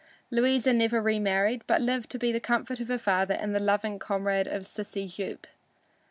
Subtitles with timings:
[0.31, 3.99] Louisa never remarried, but lived to be the comfort of her father and the loving
[3.99, 5.45] comrade of Sissy Jupe.